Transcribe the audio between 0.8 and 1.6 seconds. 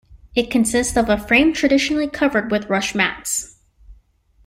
of a frame